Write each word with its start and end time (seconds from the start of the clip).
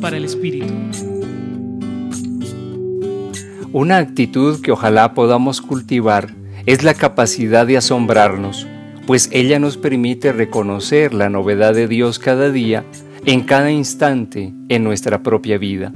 Para 0.00 0.16
el 0.16 0.24
Espíritu. 0.24 0.72
Una 3.72 3.98
actitud 3.98 4.60
que 4.62 4.72
ojalá 4.72 5.12
podamos 5.12 5.60
cultivar 5.60 6.34
es 6.64 6.82
la 6.82 6.94
capacidad 6.94 7.66
de 7.66 7.76
asombrarnos, 7.76 8.66
pues 9.06 9.28
ella 9.30 9.58
nos 9.58 9.76
permite 9.76 10.32
reconocer 10.32 11.12
la 11.12 11.28
novedad 11.28 11.74
de 11.74 11.86
Dios 11.86 12.18
cada 12.18 12.50
día, 12.50 12.84
en 13.26 13.42
cada 13.42 13.70
instante 13.70 14.52
en 14.68 14.84
nuestra 14.84 15.22
propia 15.22 15.58
vida. 15.58 15.92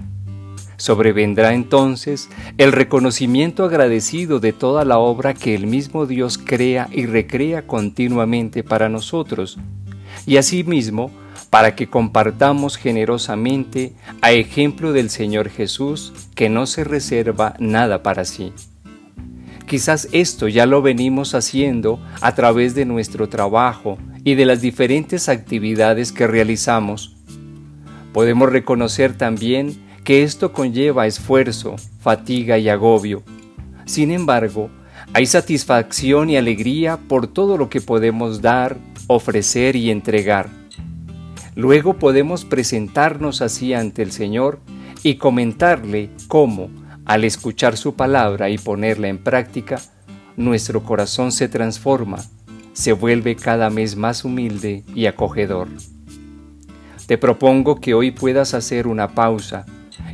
Sobrevendrá 0.77 1.55
entonces 1.55 2.29
el 2.59 2.73
reconocimiento 2.73 3.65
agradecido 3.65 4.39
de 4.39 4.53
toda 4.53 4.85
la 4.85 4.99
obra 4.99 5.35
que 5.35 5.55
el 5.55 5.67
mismo 5.67 6.07
Dios 6.07 6.39
crea 6.39 6.89
y 6.93 7.07
recrea 7.07 7.67
continuamente 7.67 8.63
para 8.63 8.89
nosotros, 8.89 9.59
y 10.27 10.37
asimismo 10.37 11.11
para 11.57 11.75
que 11.75 11.87
compartamos 11.87 12.77
generosamente 12.77 13.95
a 14.21 14.33
ejemplo 14.33 14.93
del 14.93 15.09
Señor 15.09 15.49
Jesús 15.49 16.13
que 16.35 16.51
no 16.51 16.67
se 16.67 16.85
reserva 16.85 17.55
nada 17.59 18.03
para 18.03 18.27
sí. 18.27 18.53
Quizás 19.67 20.07
esto 20.13 20.49
ya 20.49 20.67
lo 20.67 20.83
venimos 20.83 21.35
haciendo 21.35 21.99
a 22.21 22.35
través 22.35 22.75
de 22.75 22.85
nuestro 22.85 23.31
trabajo 23.31 23.97
y 24.23 24.35
de 24.35 24.45
las 24.45 24.61
diferentes 24.61 25.31
actividades 25.31 26.13
que 26.13 26.27
realizamos. 26.27 27.17
Podemos 28.13 28.53
reconocer 28.53 29.17
también 29.17 29.83
que 30.05 30.25
esto 30.25 30.53
conlleva 30.53 31.07
esfuerzo, 31.07 31.77
fatiga 32.01 32.59
y 32.59 32.69
agobio. 32.69 33.23
Sin 33.87 34.11
embargo, 34.11 34.69
hay 35.15 35.25
satisfacción 35.25 36.29
y 36.29 36.37
alegría 36.37 36.99
por 36.99 37.27
todo 37.27 37.57
lo 37.57 37.71
que 37.71 37.81
podemos 37.81 38.43
dar, 38.43 38.77
ofrecer 39.07 39.75
y 39.75 39.91
entregar. 39.91 40.56
Luego 41.57 41.95
podemos 41.95 42.45
presentarnos 42.45 43.41
así 43.41 43.73
ante 43.73 44.03
el 44.03 44.13
Señor 44.13 44.61
y 45.03 45.17
comentarle 45.17 46.11
cómo, 46.29 46.69
al 47.07 47.25
escuchar 47.25 47.79
su 47.79 47.95
palabra 47.95 48.51
y 48.51 48.59
ponerla 48.59 49.09
en 49.09 49.17
práctica, 49.17 49.81
nuestro 50.37 50.83
corazón 50.83 51.33
se 51.33 51.49
transforma, 51.49 52.19
se 52.75 52.93
vuelve 52.93 53.37
cada 53.37 53.71
vez 53.71 53.97
más 53.97 54.23
humilde 54.27 54.85
y 54.95 55.07
acogedor. 55.07 55.69
Te 57.07 57.17
propongo 57.17 57.81
que 57.81 57.95
hoy 57.95 58.11
puedas 58.11 58.53
hacer 58.53 58.87
una 58.87 59.15
pausa 59.15 59.65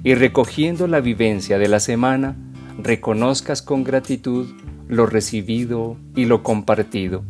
y 0.05 0.15
recogiendo 0.15 0.87
la 0.87 1.01
vivencia 1.01 1.59
de 1.59 1.67
la 1.67 1.81
semana, 1.81 2.37
reconozcas 2.79 3.63
con 3.63 3.83
gratitud 3.83 4.47
lo 4.87 5.07
recibido 5.07 5.97
y 6.15 6.27
lo 6.27 6.45
compartido. 6.45 7.25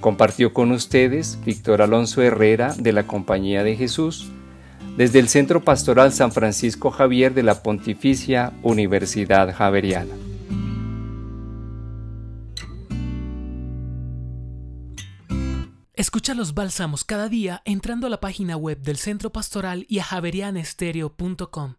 Compartió 0.00 0.52
con 0.52 0.72
ustedes 0.72 1.38
Víctor 1.44 1.82
Alonso 1.82 2.22
Herrera 2.22 2.74
de 2.78 2.92
la 2.92 3.06
Compañía 3.06 3.62
de 3.62 3.76
Jesús, 3.76 4.30
desde 4.96 5.18
el 5.18 5.28
Centro 5.28 5.62
Pastoral 5.64 6.12
San 6.12 6.32
Francisco 6.32 6.90
Javier 6.90 7.34
de 7.34 7.42
la 7.42 7.62
Pontificia 7.62 8.52
Universidad 8.62 9.54
Javeriana. 9.54 10.14
Escucha 15.94 16.34
los 16.34 16.52
bálsamos 16.52 17.04
cada 17.04 17.30
día 17.30 17.62
entrando 17.64 18.06
a 18.06 18.10
la 18.10 18.20
página 18.20 18.56
web 18.58 18.82
del 18.82 18.98
Centro 18.98 19.30
Pastoral 19.30 19.86
y 19.88 19.98
a 19.98 20.04
javerianestereo.com. 20.04 21.76